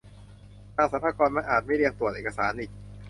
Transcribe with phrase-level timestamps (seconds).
[0.75, 2.71] ทางสรรพากรอาจไม่เรียกตรวจเอกสารอีก